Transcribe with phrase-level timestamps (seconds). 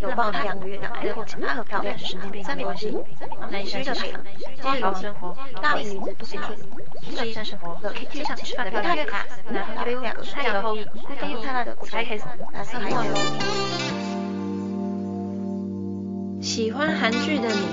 [0.00, 2.94] 有报两个月，然后其他和漂亮是神经病，三没关系。
[3.50, 4.12] 内需的水，
[4.62, 6.50] 家庭生活，大龄女子不行了。
[7.24, 13.04] 医生生活，可以上吃饭的漂亮月卡，然后还有两个太阳后裔，孤单又灿烂的古宅 case，蓝色海洋。
[16.42, 17.66] 喜欢韩剧的你，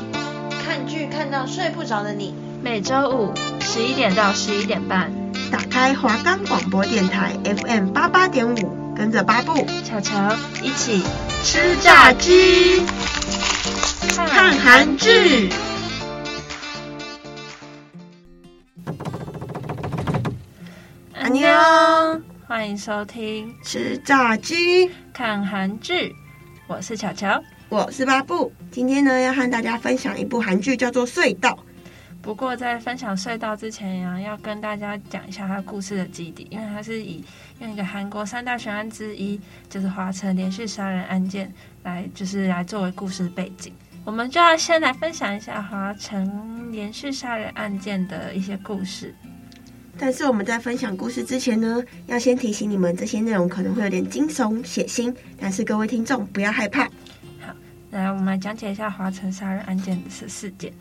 [0.64, 2.34] 看剧看到睡不着的你，
[2.64, 5.12] 每周五十一点到十一点半，
[5.52, 8.91] 打开华冈广播电台 FM 八八点五。
[9.02, 11.02] 跟着巴布、巧巧一起
[11.42, 12.84] 吃炸鸡、
[14.28, 15.50] 看韩剧。
[21.16, 26.14] 阿妞，欢迎收听吃炸鸡、看韩剧。
[26.68, 28.54] 我是巧巧，我是巴布。
[28.70, 31.50] 今天呢，要和大家分享一部韩剧，叫做《隧道》。
[32.22, 37.24] 不过在分享隧道之前呀，要跟大家讲一下它故事的基底，因为它是以
[37.60, 41.52] 用一个韩国三大悬案之一，就是华城连续杀人案件
[41.84, 43.74] 来，就是来作为故事背景。
[44.06, 49.16] 我们就要先来分享一下华城连续杀人案件的一些故事。
[49.98, 56.84] 但是我们在分享故事之前呢，要先提醒你们，这些内容可能会有点惊悚血腥，但是各位听众不要害怕。
[57.40, 57.54] 好，
[57.90, 60.72] 来我们来讲解一下华城杀人案件的事件。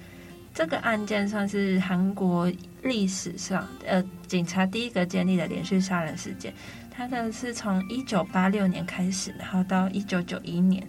[0.52, 2.50] 这个案件算是韩国
[2.82, 6.52] 历史上呃警察第一个建立的连续杀人事件。
[6.90, 10.86] 它的是从一九八六年开始，然后到一九九一年，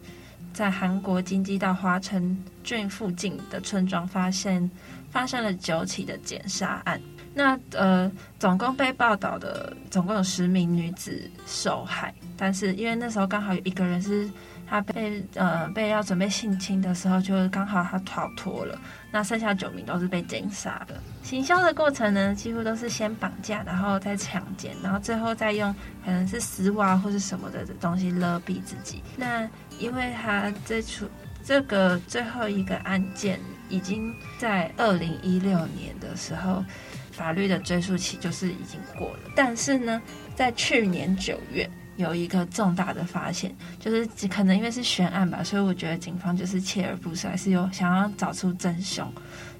[0.52, 4.70] 在韩国京畿道华城郡附近的村庄发现
[5.10, 7.00] 发生了九起的奸杀案。
[7.34, 14.30] 那呃，总共被报道的总共有十名女子受害，但是因为那时候刚好有一个人是。
[14.72, 18.80] 他被呃被要准备性侵的时候，就刚好他逃脱了。
[19.12, 20.96] 那剩下九名都是被奸杀的。
[21.22, 29.04] 行凶的过程呢，几乎都是先绑架，然后再强奸，然后最后再用可能是丝袜或是什么的东西勒毙自己。
[29.18, 29.46] 那
[29.78, 31.06] 因为他这出
[31.44, 36.64] 这个最后一个案件已经在二零一六年的时候，
[37.12, 39.32] 法律的追诉期就是已经过了。
[39.36, 40.02] 但是呢，
[40.34, 41.70] 在去年九月。
[42.02, 49.10] 有一个重大的发现，就是可能因为是悬案吧，所以我觉得警方就是锲而不舍，还是有想要找出真凶。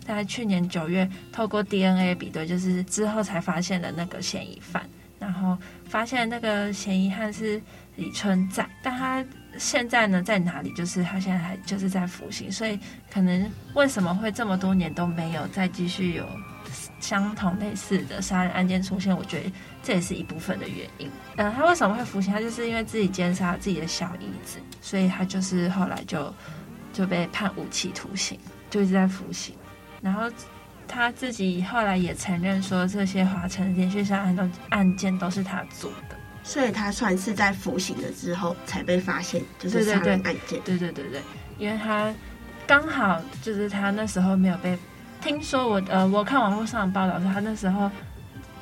[0.04, 4.84] 在去年九月，透过 DNA 比对，就是之后才发现了那个嫌疑犯，
[5.20, 7.62] 然后发现那个嫌疑犯是
[7.96, 9.24] 李春在，但他
[9.58, 10.74] 现在呢在哪里？
[10.74, 12.80] 就是他现在还就是在服刑，所以
[13.14, 16.26] 可能为什么会这么多年都没有再继续有
[17.02, 19.14] 相同类似的杀人案件出现？
[19.14, 19.52] 我觉得。
[19.84, 21.10] 这也是一部分的原因。
[21.38, 22.32] 嗯、呃，他为什么会服刑？
[22.32, 26.32] 他就是因为自己奸杀自己的小姨子，所以他就是后来就
[26.94, 28.38] 就被判无期徒刑，
[28.70, 29.56] 就一直在服刑。
[30.00, 30.32] 然后
[30.88, 36.16] 他自己后来也承认说，这些华城连续杀案都案件都是他做的。
[36.44, 40.62] 所以他算是在服刑了之后才被发现，就是杀人案件。
[40.64, 41.20] 对对对对，
[41.58, 42.14] 因为他
[42.68, 44.78] 刚好就是他那时候没有被
[45.22, 47.90] 听说我呃，我看网络上的报道说他那时候。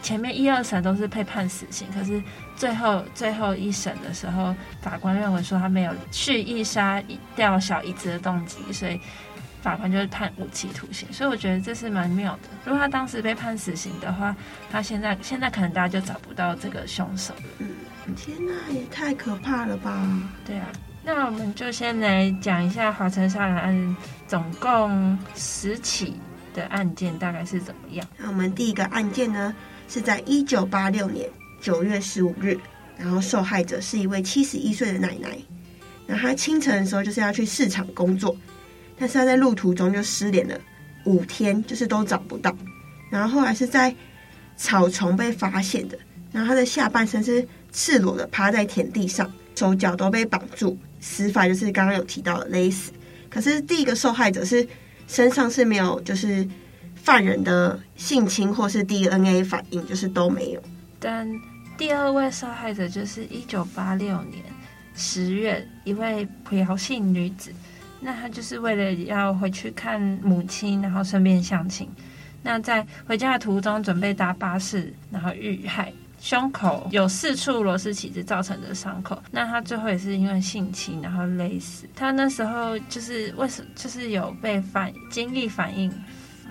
[0.02, 2.24] 前面一二审都是被判死刑，可是
[2.56, 7.04] 最后最后一审的时候，法官认为说他没有蓄意杀
[7.36, 8.98] 掉小姨子的动机，所以
[9.62, 11.12] 法官就是判无期徒刑。
[11.12, 12.48] 所以我觉得这是蛮妙的。
[12.64, 14.34] 如果他当时被判死刑的话，
[14.72, 17.42] 他现在现在可能大家就找不到这个凶手了。
[17.58, 17.68] 嗯，
[18.16, 20.08] 天哪，也太可怕了吧！
[20.46, 20.68] 对啊，
[21.04, 23.98] 那我们就先来讲一下华城杀人案，
[24.30, 26.18] 总共十起
[26.54, 28.08] 的案件大概是怎么样？
[28.18, 29.56] 那我们第一个案件呢？
[29.88, 31.28] 是在一九八六年
[31.60, 32.56] 九月十五日，
[32.96, 35.38] 然后受害者是一位七十一岁的奶奶。
[36.06, 38.38] 然后她清晨的时候就是要去市场工作，
[38.98, 40.60] 但是她在路途中就失联了
[41.06, 42.56] 五天，就是都找不到。
[43.10, 43.96] 然后后来是在
[44.56, 45.98] 草丛被发现的，
[46.32, 52.92] 然后她的下半身是赤裸的趴在田地上，手脚都被绑住，死法就是刚刚有提到的勒死。
[53.28, 54.68] 可是第一个受害者是
[55.10, 56.48] 身上是没有就是。
[57.02, 60.62] 犯人的性侵或是 DNA 反应就是都没有，
[61.00, 61.26] 但
[61.78, 64.44] 第二位受害者就是一九八六年
[64.94, 67.54] 十月一位朴姓女子，
[68.02, 71.90] 那她就是为了要回去看母亲，然后顺便相亲。
[72.44, 79.22] 那在回家的途中准备搭巴士，然后遇害，胸口有四处螺丝起子造成的伤口。
[79.32, 81.88] 那他最后也是因为性侵然后勒死。
[81.96, 85.92] 他那时候就是为什就是有被反经历反应。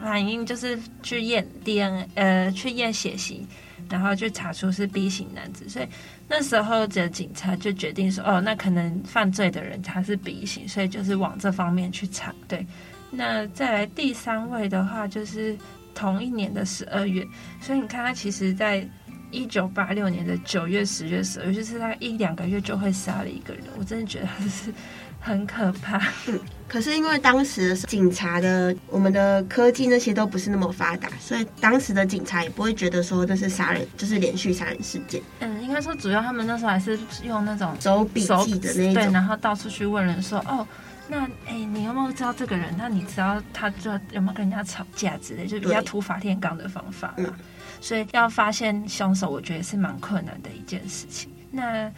[0.01, 3.45] 反应就是去验 DNA，呃，去验血型，
[3.91, 5.89] 然后就查出是 B 型男子，所以
[6.29, 12.33] 那时候的警察就决定说，哦，那可能犯罪的人他是 B 型，所以就是往这方面去查。
[12.47, 12.65] 对，
[13.11, 15.59] 那再来第三位的话，就是
[15.97, 17.27] 同一年的十二月，
[17.61, 18.89] 所以你看他其实在
[19.31, 24.73] 一九八六年的九月、十月、十二月，就是他一两个月就会杀了一个人，我真的觉得他是。
[25.21, 26.01] 很可怕。
[26.29, 26.39] 嗯，
[26.69, 35.21] 可是因为当时的警察的我们的科技那些都不是那么发达，所以当时的警察也不会觉得说这是杀人，就是连续杀人事件。
[35.41, 40.65] 嗯，应该说主要他们那时候还是用那种手笔记的那种，对，然后到处去问人说，哦，
[41.09, 42.73] 那哎，你有没有知道这个人？
[42.79, 47.35] 那你知道他就有没有跟人家吵架之类，就比较土法炼钢的方法嘛。
[47.81, 51.31] 所以要发现凶手，我觉得是蛮困难的一件事情。
[51.51, 51.91] 那。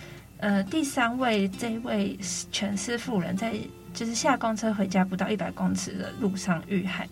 [0.43, 2.19] 呃，第三位这位
[2.50, 3.53] 权势妇人，在
[3.93, 7.06] 就是下公车回家不到一百公尺的路上遇害。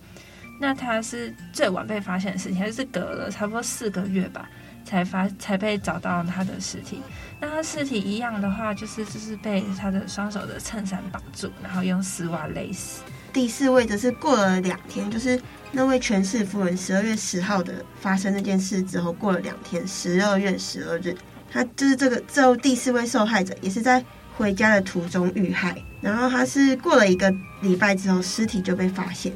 [0.58, 4.48] 那他是最晚被发现的事情，还是隔了差不多四个月吧，
[4.82, 7.02] 才发才被找到他的尸体。
[7.38, 13.02] 那他尸体一样的话，就是就是被他的双手的衬衫绑住，然后用丝袜勒死。
[13.38, 15.40] 第四位则是过了两天，就是
[15.70, 21.16] 那位权势夫人十二月十号的发生那件事之后，过了两天，十二月十二日。
[21.48, 24.04] 他就是这个最后第四位受害者，也是在
[24.36, 25.80] 回家的途中遇害。
[26.00, 29.32] 然后他是过了一个礼拜之后，尸体就被发现。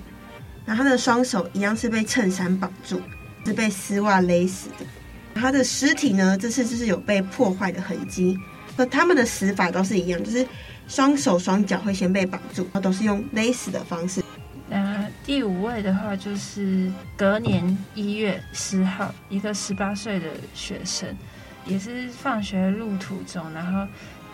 [0.67, 3.01] 然后他的双手一样是被衬衫绑住，
[3.47, 4.85] 是被丝袜勒死的。
[5.33, 8.37] 他的尸体呢，这次就是有被破坏的痕迹。
[8.77, 10.45] 那他们的死法都是一样，就是
[10.89, 14.23] 双手双脚会先被绑住，然后都是用勒死的方式。
[14.69, 21.17] 那第五位的话，就是隔年一月十号，一个十八岁的学生。
[21.65, 23.87] 也是放学路途中，然后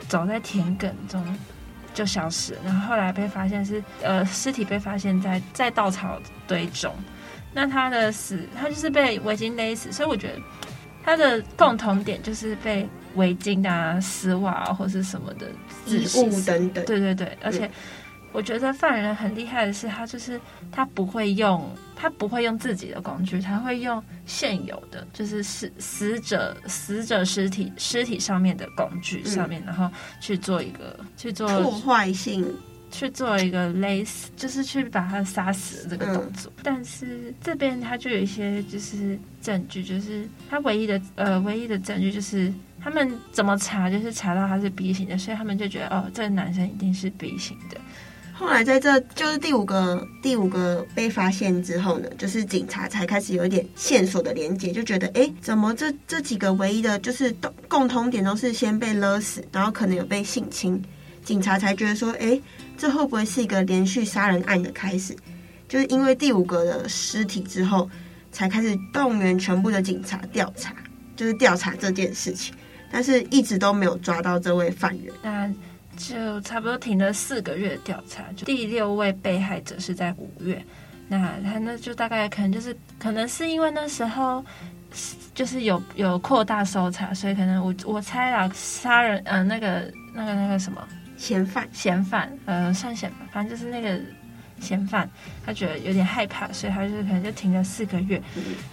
[0.09, 1.23] 走在田埂中
[1.93, 6.91] 就消失，然后后来被发现是呃尸体被发现在在稻草堆中。
[7.53, 10.41] 那他的死，他就是被围巾勒死，所以我觉得
[11.09, 15.47] 他的共同点就是被围巾啊、丝袜啊或是什么的
[15.87, 16.85] 衣物等等。
[16.85, 17.71] 对对对，而且。
[18.31, 20.39] 我觉得犯人很厉害的是，他就是
[20.71, 29.91] 他不会用他不会用自己的工具，他会用现有的，就是死死者死者尸体尸体上面的工具上面，嗯、然后
[30.21, 32.47] 去做一个去做破坏性，
[32.91, 36.51] 去做一个勒死，就是去把他杀死的这个动作。
[36.57, 42.53] 嗯、但是这边他就有一些就是证据，就是他唯一的呃唯一的证据就是
[42.83, 47.79] 他们怎么查，就是查到他是 B 型的，所以他们就觉得哦，这个男生一定是 B 型的。
[48.33, 60.81] 后来在这就是第五个第五个被发现之后呢，就是警察才开始有一点线索的连接，就觉得哎，怎么这这几个唯一的就是共共同点都是先被勒死，然后可能有被性侵，
[61.25, 62.41] 警察才觉得说，哎，
[62.79, 65.15] 这会不会是一个连续杀人案的开始？
[65.69, 67.91] 就是因为第五个的尸体之后，
[68.33, 70.75] 才开始动员全部的警察调查，
[71.17, 72.55] 就是调查这件事情，
[72.91, 75.13] 但是一直都没有抓到这位犯人。
[75.21, 75.53] 那。
[75.99, 80.65] 就差不多停了四个月调查，就第六位被害者是在五月，
[81.09, 84.45] 那他那就大概可能就是可能是因为那时候
[85.35, 90.87] 就是有有扩大搜查，所以可能我我猜啊，杀人呃那个那个那个什么
[91.19, 94.01] 嫌犯嫌犯呃算嫌犯，反正就是那个
[94.59, 95.07] 嫌犯，
[95.45, 98.23] 他觉得有点害怕，所以他就可能就停了四个月。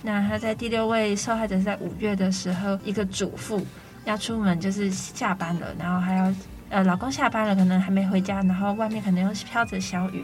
[0.02, 3.66] 那他在第六位受害者是在五月的时候，一个主妇
[4.06, 6.34] 要出门就是下班了，然后还要。
[6.68, 10.24] 呃，老公下班了，可能还没回家，然后外面可能又飘着小雨，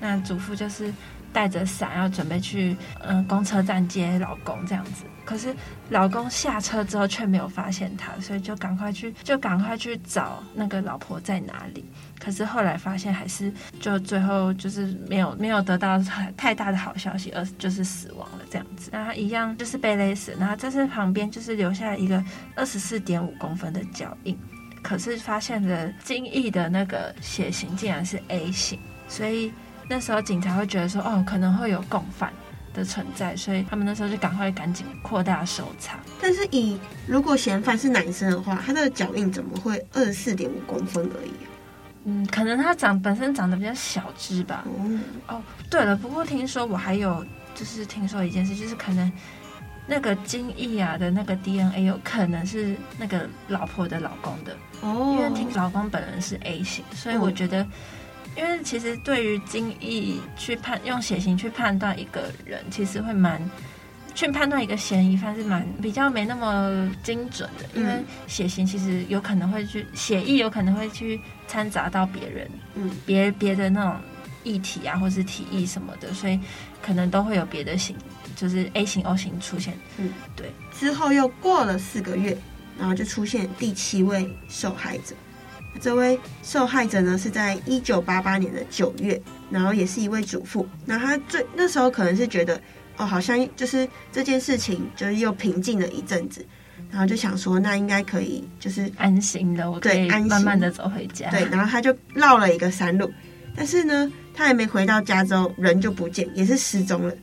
[0.00, 0.92] 那主妇就是
[1.32, 5.04] 带着伞要准备去嗯、公车站接老公这样子。
[5.24, 5.54] 可是
[5.88, 11.84] 老公下车之后却没有发现他，所以就赶快去就赶快去找那个老婆在哪里。
[12.18, 15.98] 可是后来发现还是就最后就是没有没有得到
[16.36, 18.90] 太大的好消息，而就是死亡了这样子。
[18.92, 22.22] 那他一样就是被勒死，然后这是旁边就是留下一个
[22.56, 24.36] 二十四点五公分的脚印。
[24.82, 29.52] 可是发现了精液的那个血型竟然是 A 型，所以
[29.88, 32.32] 那时候警察会觉得说，哦，可能会有共犯
[32.72, 35.98] 的存在，所以他们那时候就赶快赶紧扩大搜查。
[36.20, 41.32] 但是以如果嫌犯是男生的话，他的脚印怎么会二十四点五公分而已？
[42.04, 44.64] 嗯，可能他长本身长得比较小只吧。
[44.66, 47.24] 哦，哦，对了，不过听说我还有
[47.54, 49.10] 就是听说一件事，就是可能。
[49.84, 57.66] 那个精液啊的那个 DNA 有可能是那个老婆的老公的哦，因为听老公本人是 A 型，所以我觉得，
[58.36, 63.40] 因为其实对于精液去判用血型去判断一个人，其实会蛮
[64.14, 73.96] 去判断一个嫌疑犯是蛮比较没那么精准的，因为血型其实有可能会去血液有可能会去掺杂到别人，嗯，别别的那种
[74.44, 76.38] 液体啊或是体液什么的，所以
[76.80, 77.96] 可能都会有别的型。
[78.34, 79.74] 就是 A 型 O 型出现。
[79.98, 80.50] 嗯，对。
[80.72, 82.36] 之后又过了四个月，
[82.78, 85.14] 然后就出现第七位受害者。
[85.80, 90.66] 这位受害者呢，是在一九八八年的九月，然后也是一位主妇。
[90.84, 92.60] 那她最那时候可能是觉得，
[92.96, 96.44] 哦，好像就是这件事情就是又平静了一阵子，
[96.90, 101.30] 然后就想说，那应该可以就是安心的，我可以慢慢的走回家。
[101.30, 103.10] 对，然后他就绕了一个山路，
[103.56, 107.14] 但是呢，他还没回到家之后，人就不见，也是失踪了。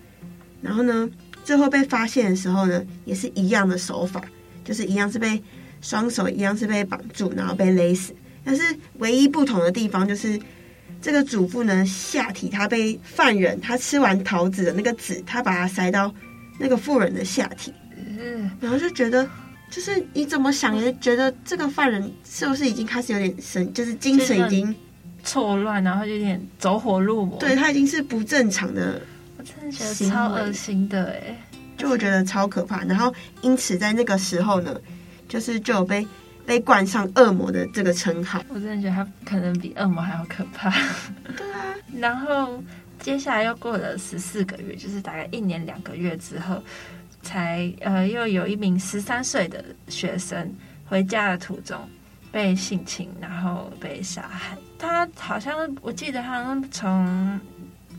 [0.61, 1.09] 然后呢，
[1.45, 4.21] 最后被发现的时候呢，也是一样的手法，
[4.65, 5.41] 就是一样是被
[5.81, 8.13] 双手一样是被绑住，然后被勒死。
[8.49, 8.63] 但是
[8.97, 10.39] 唯一不同的地方就是，
[10.99, 16.11] 这个主妇呢，下体他被犯人他吃完桃子的那个籽，他把它塞到
[16.57, 19.29] 那个妇人的下体，嗯，然后就觉得，
[19.69, 24.75] 就是你怎么想也觉得这个犯人是不是已经开始有点神，就是精神已经
[25.23, 28.99] 错乱，然后有点走火入魔，对，他已经是不正常的，
[29.37, 31.39] 我真的觉得超恶心的哎，
[31.77, 32.83] 就我觉得超可怕。
[32.85, 34.75] 然后因此在那个时候呢，
[35.27, 36.03] 就是就有被。
[36.49, 40.71] 被冠上恶魔的这个称号，我真的觉得他可能比恶魔还要可怕。
[41.37, 42.59] 对啊，然后
[42.99, 46.59] 接下来又过了十四个月，就是大概一年两个月之后，
[47.21, 50.51] 才呃又有一名十三岁的学生
[50.87, 51.77] 回家的途中
[52.31, 54.57] 被性侵，然后被杀害。
[54.79, 57.39] 他好像我记得他好像从。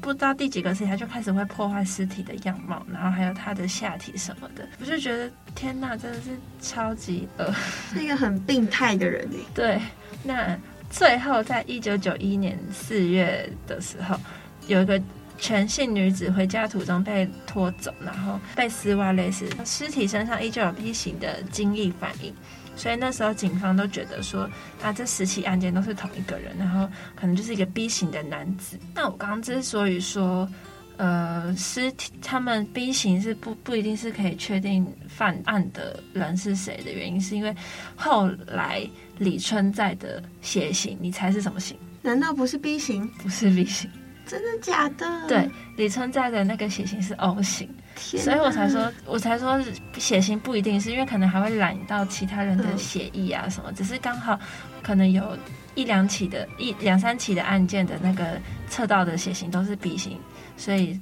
[0.01, 6.31] 不知道第几个尸体，他就开始会破坏尸体的样貌，然后还有他的下体什么的，我就觉得天哪，真的是
[6.61, 7.53] 超级恶，
[7.93, 9.29] 是一个很病态的人。
[9.55, 9.81] 对，
[10.25, 10.59] 那
[10.91, 14.19] 最后在一九九一年四月的时候，
[14.67, 15.01] 有一个
[15.39, 22.35] 全姓女子回家途中被拖走，然后被丝袜勒死，尸体身上依旧有 B 型的精液反应。
[22.77, 24.49] 所以那时候警方都觉得说，
[24.83, 28.79] 啊，这十起案件都是同一个人，然后可能就是一个 B 型的男子。
[28.95, 30.49] 那我刚刚之所以说，
[30.97, 37.55] 呃，尸体他们 B 型是不不一定是可以确定犯案的人是谁的原因，是因为
[37.97, 41.77] 后来李春在的血型，你猜是什么型？
[42.03, 43.07] 难道不是 B 型？
[43.23, 43.91] 不是 B 型。
[44.27, 45.27] 真的假的？
[45.27, 47.69] 对，李春在的那个血型是 O 型，
[48.01, 49.61] 所以我才说，我才说
[49.99, 54.39] 血型不一定是因为可能还会染到其他人的血液啊什么，嗯、只是刚好
[54.83, 55.37] 可能有
[55.75, 60.19] 一两起的一两三起的案件的那个测到的血型都是 B 型，
[60.57, 60.99] 所以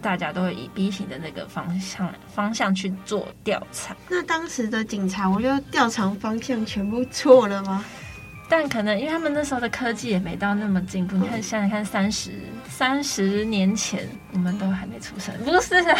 [0.00, 3.96] 大家都会以 B 型的那个方向方向去做调查。
[4.08, 7.84] 那当时的警察，我觉得调查方向全部错了吗？
[8.54, 12.32] 但可能因为他们那时候的科技也没到那么进步，你看现在看三十
[12.68, 15.96] 三十年前我们都还没出生，不是啊，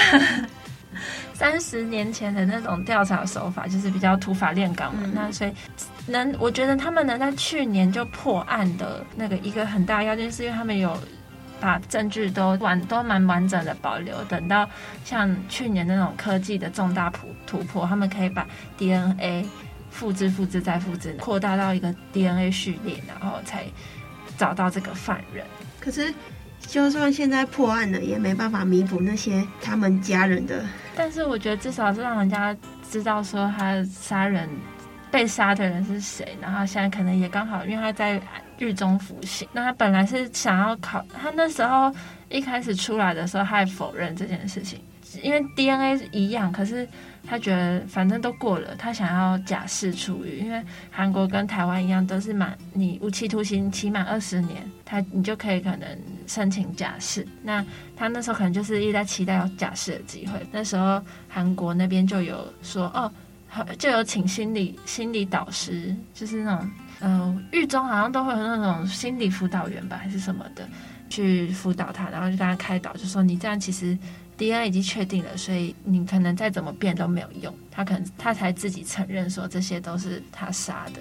[1.32, 5.52] 三十年前的那种调查手法就是比较土法炼钢嘛，嗯、那所以
[6.06, 10.94] 能我觉得他们能在去年就破案的那个一个很大要件，是因为他们有
[11.59, 14.68] 把证据都完都蛮完整的保留，等到
[15.06, 19.49] 像去年那种科技的重大突突破，他们可以把 DNA。
[19.92, 23.64] 复制、复制再复制，扩大到一个 DNA 序列，然后才
[24.37, 25.44] 找到这个犯人。
[25.78, 26.12] 可是，
[26.61, 30.64] 就算现在破案了，也没办法弥补那些他们家人的。
[30.96, 32.56] 但是，我觉得至少是让人家
[32.90, 34.49] 知道说他杀人、
[35.11, 36.37] 被杀的人是谁。
[36.40, 38.20] 然后现在可能也刚好，因为他在
[38.58, 39.46] 狱中服刑。
[39.52, 41.94] 那他本来是想要考，他那时候
[42.28, 44.80] 一开始出来的时候，他还否认这件事情，
[45.22, 46.88] 因为 DNA 一样，可是。
[47.25, 55.88] 他觉得反正都过了，他想要假释出狱，因为韩国跟台湾一样，都是满你无期徒刑期满二十年，他你就可以可能
[56.26, 57.26] 申请假释。
[57.43, 57.64] 那
[57.97, 60.33] 他那时候可能就是一直在期待有假释的机会。
[60.50, 63.11] 那时候韩国那边就有说哦，
[63.79, 70.69] 就有请心理心理导师，就是那种嗯，狱中好像都会有那种心理辅导员吧，还是什么的，
[71.09, 73.97] 去辅导他，然后就跟他开导，就说你这样其实。
[74.36, 77.54] DNA 已经确定了，所以你可能再怎么变都没有用。
[77.70, 81.00] 他可能他才自己承认说这些都是他杀的，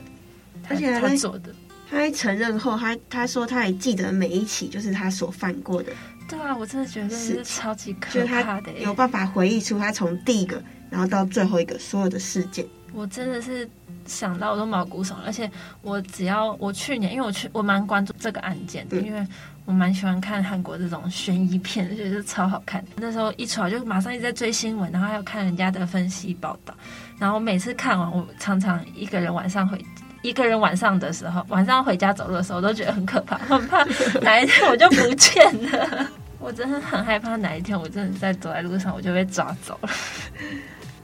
[0.63, 1.53] 他而且他做的。
[1.89, 5.91] 他还承认后，他他说他还记得每一起就是他所犯过的。
[6.29, 8.71] 对啊，我真的觉得是超级可怕的。
[8.79, 12.65] 有办法回忆出他从第一个，然后到最后一个所有的事件。
[12.93, 13.69] 我真的是
[14.05, 15.49] 想到我都毛骨悚然，而且
[15.81, 19.27] 我只要我去年，因为我去我蛮关注这个案件的，因为。
[19.65, 22.83] 我蛮喜欢看韩国这种悬疑片，觉得超好看。
[22.95, 26.73] 那时候一出来就马上一直在追新闻，然后还有看人家的分析报道。
[27.17, 29.83] 然后我每次看完，我常常一个人晚上回
[30.23, 33.83] 一个人晚上的时候，晚上回家走路的时候，我都觉得很可怕，很怕
[34.21, 36.07] 哪一天我就不见了。
[36.39, 39.89] 我真的很害怕哪一天我真的在走在路上，我就被抓走了。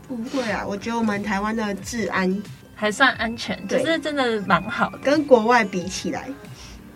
[0.08, 6.28] 不会啊，我觉得我们台湾的治安还算安全，就是真的蛮好的，跟国外比起来。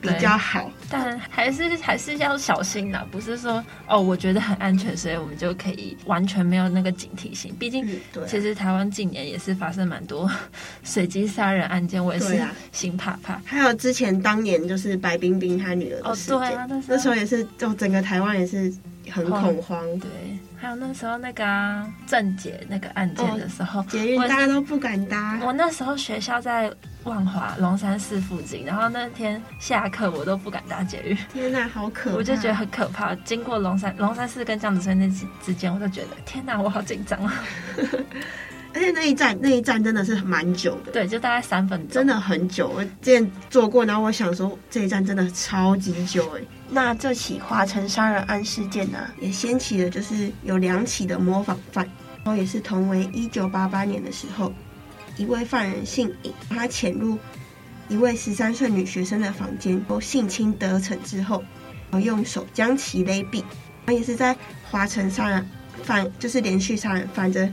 [0.01, 7.55] 比较好，但还是还是要小心呐，不是说哦，我觉得很安全，所以我们就可以完全没有那个警惕性。
[7.59, 7.87] 毕竟，
[8.27, 10.29] 其实台湾近年也是发生蛮多
[10.83, 12.41] 随机杀人案件，我也是
[12.71, 13.39] 心怕怕。
[13.45, 18.73] 还有之前当年就是白冰冰她女儿的事件，哦对啊，那时候也是，就整个台湾也是
[19.11, 20.09] 很恐慌，对。
[20.61, 21.43] 还有那时候那个
[22.05, 25.39] 郑、啊、捷那个案件的时候，捷运大家都不敢搭。
[25.43, 26.71] 我那时候学校在
[27.03, 31.17] 万华龙山寺附近，然后那天下课我都不敢搭捷运。
[31.33, 32.15] 天哪，好可怕！
[32.17, 33.15] 我就觉得很可怕。
[33.15, 37.43] 经过龙山龙山寺跟江子翠那之之间，我就觉得天哪，我好紧张啊！
[38.73, 42.69] 而且那一站那一站真的是蛮久的，对，就大概三分钟，真的很久。
[42.69, 46.41] 我之前坐过，然后我想说这一站真的超级久哎。
[46.69, 51.85] 那这起华城杀人案事件呢、啊，也掀起了就是有两起的模仿犯，
[52.23, 54.53] 然后也是同为一九八八年的时候，
[55.17, 57.19] 一位犯人姓尹，他潜入
[57.89, 61.43] 一位十三岁女学生的房间，后性侵得逞之后，
[61.91, 63.43] 然后用手将其勒毙。
[63.85, 64.33] 他也是在
[64.69, 65.45] 华城杀人
[65.83, 67.51] 犯，就是连续杀人犯的。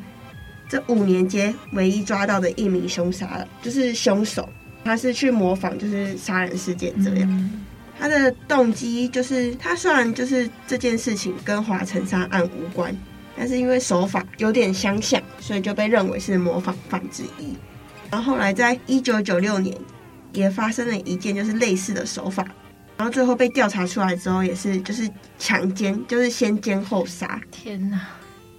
[0.69, 4.49] 这五年间唯一抓到的一名凶杀了，就是凶手，
[4.85, 7.31] 他是去模仿就是杀人事件这样。
[7.31, 7.65] 嗯、
[7.99, 12.95] 他的动机就是他虽然就是这件事情跟华城杀案无关，
[13.37, 17.57] 但是因为手法有点相像，所以就被认为是模仿犯之一。
[18.11, 19.77] 然后后来在一九九六年
[20.33, 22.47] 也发生了一件就是类似的手法，
[22.97, 25.09] 然后最后被调查出来之后也是就是
[25.39, 27.41] 强奸，就是先奸后杀。
[27.51, 28.01] 天哪！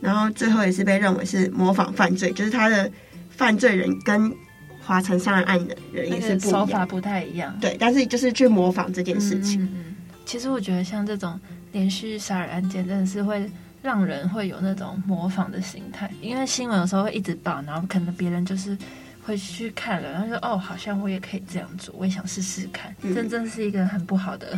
[0.02, 2.90] 然后最后也是被认为是模仿犯罪，就是他的
[3.30, 4.34] 犯罪人跟
[4.82, 7.56] 华城杀人案的人也是不，手法不太一样。
[7.60, 9.62] 对，但是就是去模仿这件事情。
[9.64, 11.40] 嗯，嗯，其实我觉得像这种
[11.72, 13.50] 连续杀人案件，真的是会
[13.82, 18.78] 让人会有那种模仿的心态，因为新闻有时候会一直报，然后可能别人就是
[19.22, 22.96] 会去看了，然后说哦，好像我也可以这样做，我也想试试看。
[23.02, 24.58] 嗯，真正是一个很不好的。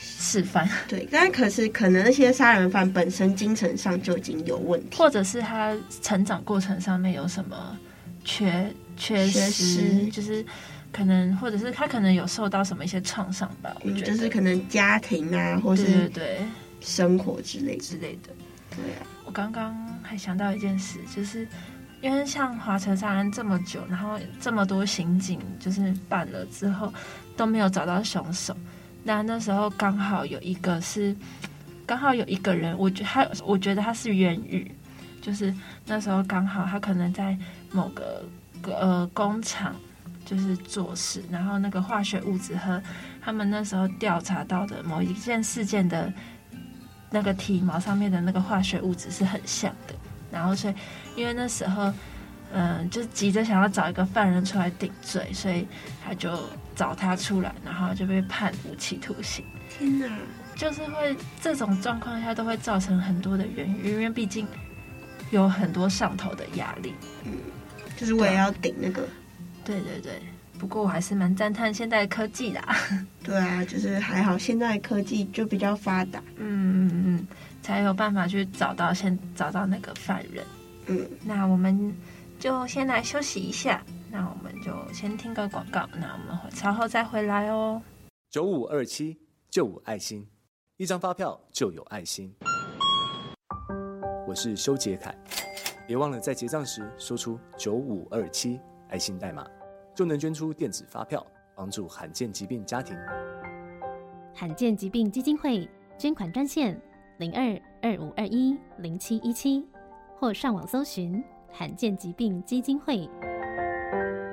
[0.00, 7.76] 示范对，但可是可能那些杀人犯本身精神上就已经有问题，或者是他成长过程上面有什么
[8.24, 10.44] 缺缺失，就是
[10.92, 13.76] 可能，或者是他可能有受到什么一些创伤吧。
[13.82, 16.38] 我觉得、嗯、就是可能家庭啊，或是对
[16.80, 18.30] 生活之类之类的。
[18.70, 21.46] 对啊，我刚刚还想到一件事，就是
[22.00, 26.92] 因为像华城杀人这么久，然后这么多刑警就是办了之后
[27.36, 28.56] 都没有找到凶手。
[29.08, 31.16] 那那时候刚好有一个是，
[31.86, 34.70] 刚好有一个人，我觉他，我觉得他是源于，
[35.22, 35.52] 就是
[35.86, 37.34] 那时候刚好他可能在
[37.72, 38.22] 某个
[38.64, 39.74] 呃工厂
[40.26, 42.82] 就是做事，然后那个化学物质和
[43.22, 46.12] 他们那时候调查到的某一件事件的
[47.10, 49.94] 那个体毛上面的那个化学物质是很像的，
[50.30, 50.74] 然后所以
[51.16, 51.90] 因为那时候。
[52.50, 55.66] 嗯，就急着想要找一个犯人出来顶罪，所以
[56.02, 56.30] 他就
[56.78, 59.44] 找他出来，然后就被判无期徒刑。
[59.68, 60.08] 天哪！
[60.54, 64.46] 就是会这种状况下都会造成很多的冤狱，因为毕竟
[65.32, 66.94] 有很多上头的压力。
[67.24, 67.32] 嗯，
[67.96, 69.08] 就是我也要顶那个。
[69.64, 70.22] 对对对，
[70.56, 72.62] 不过我还是蛮赞叹现代科技的。
[73.24, 76.22] 对啊，就是还好现在科技就比较发达。
[76.36, 77.26] 嗯嗯嗯，
[77.60, 80.44] 才有办法去找到先找到那个犯人。
[80.86, 81.92] 嗯，那我们。
[82.40, 87.80] 就先来休息一下，那我们就先听个广告，那我们稍后再回来哦。
[88.30, 89.18] 九五二七
[89.50, 90.26] 就五爱心，
[90.78, 92.34] 一张发票就有爱心。
[94.26, 95.14] 我是修杰楷，
[95.86, 99.46] 别忘了在结账时说出九五二七爱心代码，
[99.94, 102.96] 就能捐出电子发票，帮助罕见疾病家庭。
[104.34, 105.68] 罕见疾病基金会
[105.98, 106.80] 捐款专线
[107.18, 109.66] 零二二五二一零七一七，
[110.18, 111.22] 或上网搜寻。
[111.50, 113.08] 罕见疾病基金会。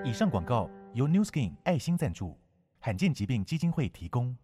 [0.05, 2.37] 以上广告由 New Skin 爱心赞助，
[2.79, 4.37] 罕见疾病基金会提供。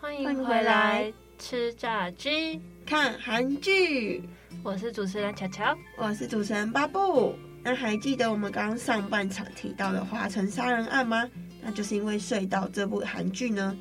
[0.00, 4.28] 欢迎回来吃炸鸡，看韩剧。
[4.64, 7.36] 我是主持人巧巧，我是主持人巴布。
[7.62, 11.30] 那还记得我们刚刚上半场提到的华城杀人案吗？
[11.62, 13.78] 那就是因为隧道这部韩剧呢，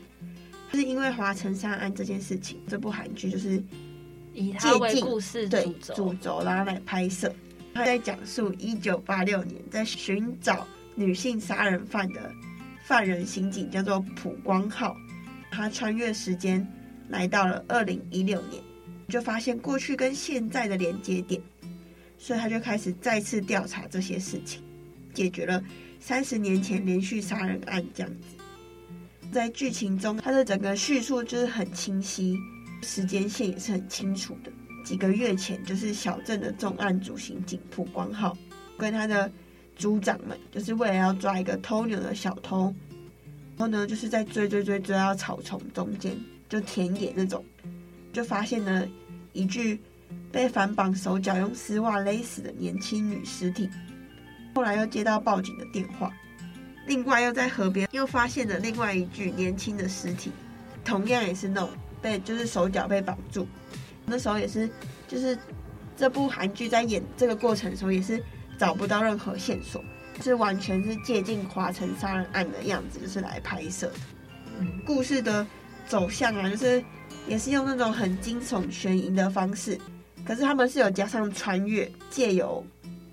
[0.71, 3.63] 就是因为华城杀人案这件事情，这部韩剧就是
[4.31, 7.33] 以它为故事对主轴，然后来拍摄。
[7.77, 12.33] 他在讲述一九八六年在寻找女性杀人犯的
[12.83, 14.97] 犯人刑警叫做普光浩，
[15.51, 16.67] 他穿越时间
[17.09, 18.63] 来到了二零一六年，
[19.09, 21.39] 就发现过去跟现在的连接点，
[22.17, 24.63] 所以他就开始再次调查这些事情，
[25.13, 25.63] 解决了
[25.99, 29.29] 三十年前连续杀人案这样子。
[29.31, 32.35] 在剧情中，他的整个叙述就是很清晰，
[32.81, 34.51] 时间线也是很清楚的。
[34.88, 38.38] 几个月前，就是小镇的重案组刑警朴光浩
[38.78, 39.30] 跟他的
[39.76, 42.73] 组长们，就是为了要抓一个偷牛的小偷，
[43.58, 47.43] 然后呢，就是在追追追追到草丛中间，就田野那种，
[48.13, 48.88] 就发现了
[49.34, 49.78] 一具
[50.32, 53.69] 被反绑手脚用丝袜勒死的年轻女尸体。
[54.56, 56.10] 后来又接到报警的电话，
[56.86, 60.32] 另外又在河边又发现了另外一具年轻的尸体，
[60.86, 61.69] 同样也是那种
[62.02, 63.45] 被就是手脚被绑住。
[64.07, 64.67] 那时候也是
[65.07, 65.37] 就是
[65.95, 68.23] 这部韩剧在演这个过程的时候也是
[68.57, 69.83] 找不到任何线索。
[70.19, 73.93] 是完全是借近华城杀人案的样子，就是来拍摄的。
[74.57, 75.45] 嗯，故事的
[75.87, 76.83] 走向啊，就是
[77.27, 79.79] 也是用那种很惊悚悬疑的方式，
[80.25, 82.65] 可是他们是有加上穿越，借由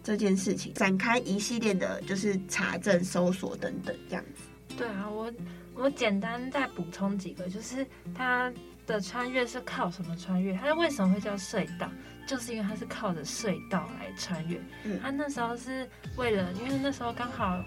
[0.03, 4.75] 这件事情展开一系列的，就是查证、搜索等等这样子。
[4.75, 5.31] 对啊，我
[5.75, 8.51] 我简单再补充几个，就是他
[8.87, 10.55] 的穿越是靠什么穿越？
[10.55, 11.89] 他为什么会叫隧道？
[12.27, 17.63] 就是因为他是靠着隧道来穿越，嗯，他那时候是为了，因为那时候刚好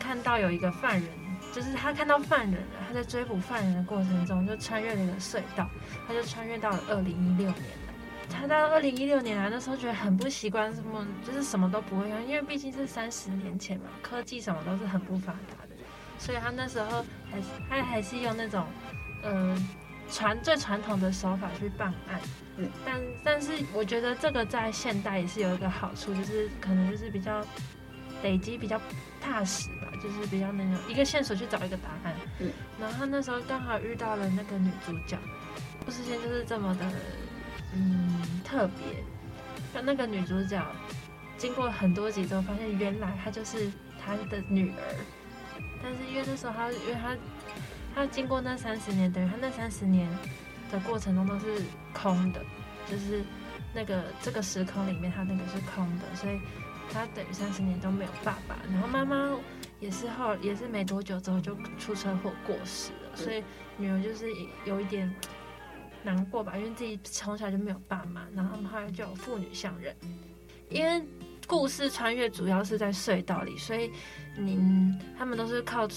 [0.00, 1.08] 看到有一个犯人，
[1.54, 5.70] 就是他看到犯人了，他在追捕犯人的过程中就穿越了一个隧道，
[6.08, 7.94] 他就穿越到了二零一六年了。
[8.28, 15.76] 他到二零一六年来，那时候觉得很不习惯，什么就是什么都不会用，因为毕竟是三十年前嘛，科技什么都是很不发达的，
[16.18, 18.66] 所以他那时候还是他还是用那种，
[19.22, 19.66] 嗯、呃。
[20.10, 22.20] 传最传统的手法去办案，
[22.56, 27.44] 嗯，但但是我觉得这个在现代也是有一个好处，就是可能就是比较
[28.22, 28.80] 累积比较
[29.20, 35.18] 踏实吧，就是比较那种一个线索去找一个答案，嗯，然后他那时候刚好遇到了那个女主角，
[35.84, 36.86] 故事线就是这么的
[37.74, 39.04] 嗯特别，
[39.74, 40.64] 就那个女主角
[41.36, 43.70] 经过很多集之后，发现原来她就是
[44.02, 44.96] 她的女儿，
[45.82, 47.14] 但是因为那时候她因为她。
[47.98, 50.08] 他经过那三十年，等于他那三十年
[50.70, 51.60] 的过程中都是
[51.92, 52.40] 空的，
[52.88, 53.24] 就是
[53.74, 56.38] 那个这个时空里面他那个是空的，所以
[56.92, 58.56] 他等于三十年都没有爸爸。
[58.70, 59.36] 然后妈妈
[59.80, 63.42] 也是后也是没多久之后就出车祸过世了，所以
[63.76, 64.28] 女儿就是
[64.64, 65.12] 有一点
[66.04, 69.92] 难过吧，因为自己从小就没有爸妈，然后他们后来就有父女相认，
[70.70, 71.04] 因为。
[71.46, 73.90] 故事穿越主要是在隧道里，所以
[74.36, 74.58] 你
[75.18, 75.88] 他们都是靠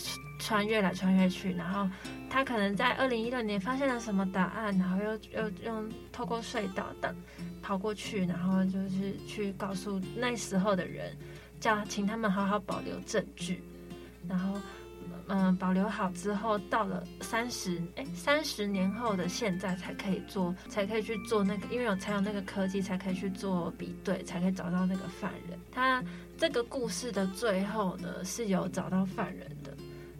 [0.41, 1.53] 穿越来穿越去。
[1.53, 1.89] 然后
[2.29, 7.15] 他可能在二零一六年发现了什么答案，然后又又用透过隧道等
[7.61, 11.15] 跑过去，然后就是去告诉那时候的人，
[11.59, 13.63] 叫请他们好好保留证据，
[14.27, 14.59] 然后。
[15.33, 25.57] 嗯，保留好之后，到了三十哎三十年后的现在才可以做，才可以去做那个，因为有才有那个科技，才可以去做比对，才可以找到那个犯人。
[25.71, 26.03] 他
[26.37, 29.49] 这个故事的最后呢，是有找到犯人，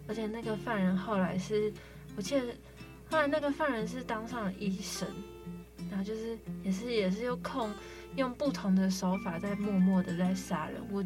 [0.08, 1.72] 而且那个犯人后来是，
[2.16, 2.42] 我记得
[3.10, 5.08] 后来那个犯人是当上了医生，
[5.90, 7.70] 然后就是也是也是又控。
[8.18, 11.02] 用不同的手法在默默的在杀人，我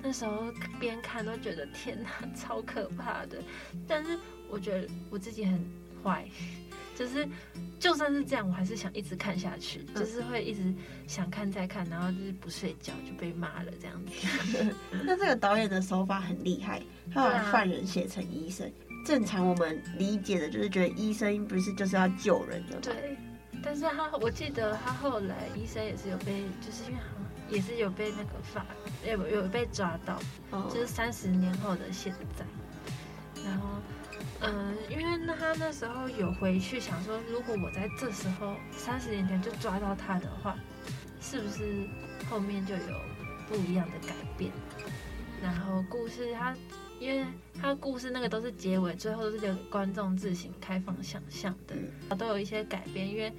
[0.00, 0.44] 那时候
[0.78, 3.42] 边看都觉得天哪，超可怕的。
[3.88, 4.16] 但是
[4.48, 5.60] 我觉得我自己很
[6.00, 6.24] 坏，
[6.94, 7.28] 就是
[7.78, 10.72] 就算是这样，我还是想一直看下去，就是会一直
[11.06, 14.74] 想看再看，然后就是不睡觉就被骂了这样子。
[15.04, 16.80] 那这个导演的手法很厉害，
[17.12, 18.70] 他把犯人写成医生。
[19.04, 22.80] 正常我们理解的就是觉得医生不是就是要救人的吗？
[22.82, 23.16] 对。
[23.62, 28.66] 但是他，我记得他后来医生也是有被，就是因为好像也是有被那个法，
[29.06, 30.20] 有有被抓到，
[30.68, 32.44] 就是三十年后的现在。
[33.42, 33.68] 然后，
[34.44, 40.56] 嗯、呃，因为那他那时候有回去想说，如果我在这时候三十年前就抓到他的话，
[41.20, 41.86] 是不是
[42.28, 43.00] 后面就有
[43.48, 44.52] 不一样的改变？
[45.42, 46.54] 然后故事他。
[47.00, 47.26] 因为
[47.60, 53.06] 他故事那个都是结尾，最后都是留给观众自行开放想象的，都有一些改变。
[53.06, 53.30] 因为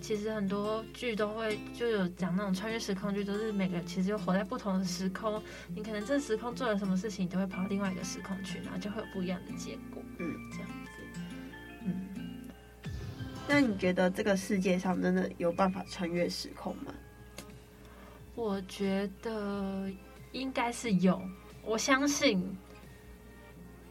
[0.00, 5.42] 其实很多剧都会就有讲那种穿越时空剧，都是每个人其实就活在不同的时空，
[5.74, 10.02] 你可能这时空做了什么事情，你都会跑到另外一个时空去，然后就会有不一样的结果。
[10.18, 10.90] 嗯，这样子。
[11.84, 12.08] 嗯，
[13.48, 16.94] 那你觉得这个世界上真的有办法穿越时空吗？
[18.34, 19.90] 我觉得
[20.32, 21.20] 应该是有，
[21.64, 22.56] 我相信。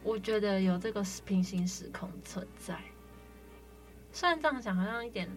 [0.02, 2.74] 我觉得有这个平行时空存在，
[4.12, 5.28] 虽然这样讲好像一点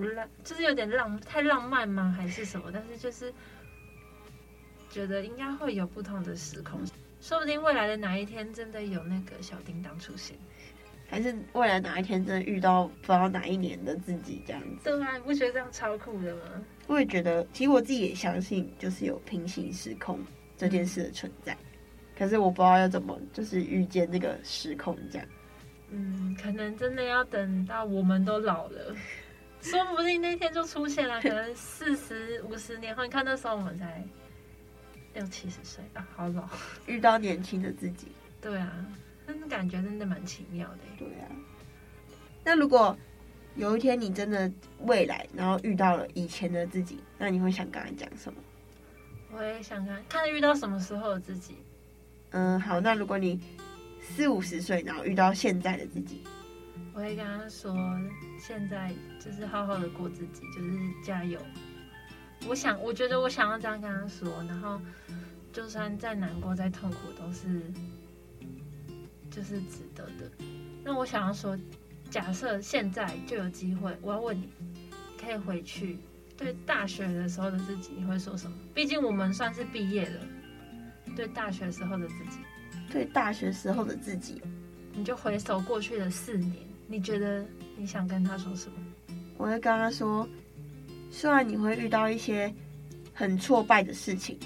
[0.00, 2.14] 不浪，就是有点浪，太浪漫吗？
[2.16, 2.70] 还是什么？
[2.72, 3.32] 但是就是
[4.90, 6.80] 觉得应该会有不同的时空，
[7.20, 10.36] 说不定未来的哪一天真的有那个小叮当出现，
[11.08, 14.84] 还是未来哪一天真的遇到不知道哪一年的自己这样子？
[14.84, 16.42] 对啊，你不觉得这样超酷的吗？
[16.86, 20.18] 我也觉得，其实我自己也相信，就是有平行时空
[20.56, 21.52] 这件事的存在。
[21.52, 21.58] 嗯
[22.16, 25.26] 可是我不知道要怎么，就是遇见那个时空这样。
[25.90, 28.94] 嗯，可能真的要等到我们都老了，
[29.64, 31.20] 说不定那天就出现了。
[31.20, 34.04] 可能四十五十年后，你看那时候我们才
[35.14, 36.48] 六七十岁啊，好老。
[36.86, 38.08] 遇到年轻的自己。
[38.40, 38.86] 对啊，
[39.26, 40.78] 那感感觉真的蛮奇妙的。
[40.98, 41.26] 对啊。
[42.44, 42.96] 那如果
[43.56, 48.38] 有一天你真的未来，然后遇到了以前的自己，那你会想跟他讲什么？
[49.32, 51.56] 我也想看看遇到什么时候的自己。
[52.30, 53.40] 嗯，好，那如果你
[54.02, 56.22] 四五十岁，然后遇到现在的自己，
[56.94, 57.76] 我会跟他说，
[58.38, 60.72] 现在就是好好的过自己，就是
[61.04, 61.40] 加油。
[62.46, 64.80] 我想，我觉得我想要这样跟他说，然后
[65.52, 67.62] 就算再难过、再痛苦，都是
[69.28, 70.30] 就是值得的。
[70.84, 71.58] 那我想要说，
[72.10, 74.48] 假设现在就有机会，我要问你，
[75.20, 75.98] 可以回去
[76.36, 78.56] 对大学的时候的自己，你会说什么？
[78.72, 80.20] 毕竟我们算是毕业了，
[81.16, 82.38] 对大学时候的自己，
[82.92, 84.40] 对大学时候的自己，
[84.92, 86.54] 你就回首过去的四年，
[86.86, 87.44] 你觉得
[87.76, 88.76] 你想跟他说什么？
[89.36, 90.28] 我会跟他说。
[91.10, 92.52] 虽然你会遇到一些
[93.12, 94.36] 很挫败的事情，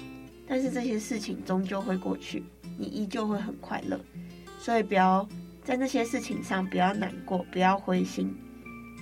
[0.47, 2.43] 但是这些事情终究会过去，
[2.77, 3.99] 你依旧会很快乐。
[4.59, 5.27] 所以不要
[5.63, 8.31] 在那些事情上不要难过，不要灰心，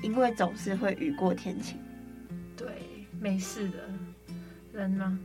[0.01, 1.77] 因为总是会雨过天晴。
[2.55, 2.67] 对，
[3.19, 3.89] 没事的，
[4.71, 5.19] 人嘛，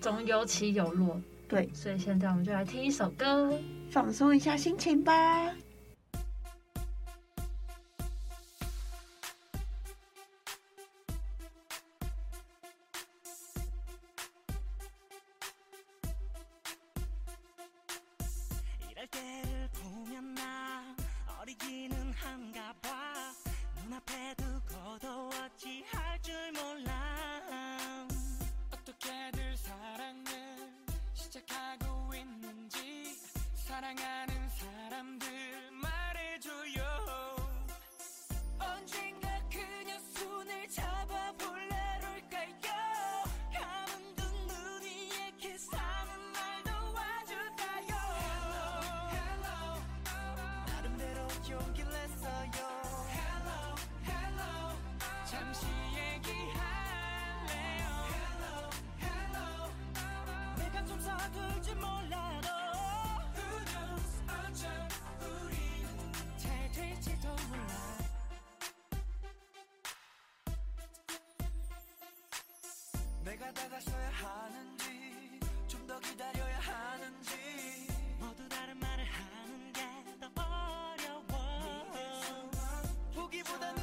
[0.00, 1.20] 总有起有落。
[1.48, 3.52] 对，所以现在我们就来听一首歌，
[3.90, 5.52] 放松一下心情吧。
[73.28, 75.38] 내가 다가서야 하는지
[75.68, 77.32] 좀 더 기다려야 하는지.
[78.18, 79.82] 모두 다른 말을 하는 게
[80.18, 81.26] 더 어려워.
[83.14, 83.77] 보기보다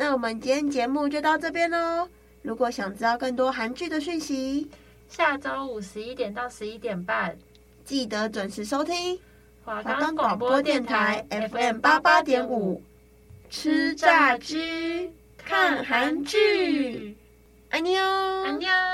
[0.00, 2.08] 那我们今天节目就到这边喽。
[2.42, 4.70] 如果想知道更多韩剧的讯息，
[5.08, 7.36] 下周五十一点到十一点半，
[7.84, 9.18] 记得准时收听
[9.64, 12.80] 华冈广播电台 FM 八八点五，
[13.50, 17.16] 吃炸鸡看韩剧，
[17.70, 18.87] 爱你哦，爱你哦。